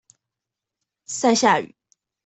[1.05, 1.75] 賽夏語